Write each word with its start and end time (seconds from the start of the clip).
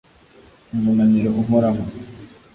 umunaniro 0.75 1.29
uhoraho 1.41 1.81